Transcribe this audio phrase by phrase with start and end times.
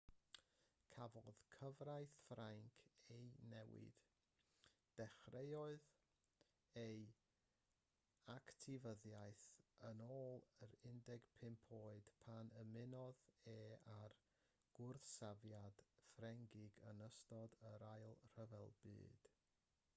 [0.93, 2.79] cafodd cyfraith ffrainc
[3.15, 3.99] ei newid
[5.01, 5.89] dechreuodd
[6.83, 7.03] ei
[8.37, 9.43] actifyddiaeth
[9.91, 13.21] yn ôl yn 15 oed pan ymunodd
[13.53, 13.57] e
[13.97, 14.17] â'r
[14.81, 19.31] gwrthsafiad ffrengig yn ystod yr ail ryfel byd